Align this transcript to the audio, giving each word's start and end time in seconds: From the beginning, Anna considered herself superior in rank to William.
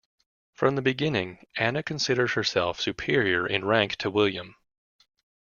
From 0.53 0.75
the 0.75 0.81
beginning, 0.81 1.45
Anna 1.57 1.83
considered 1.83 2.31
herself 2.31 2.81
superior 2.81 3.45
in 3.45 3.65
rank 3.65 3.97
to 3.97 4.09
William. 4.09 4.55